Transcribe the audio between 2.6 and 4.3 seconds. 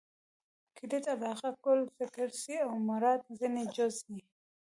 او مراد ځني جز يي.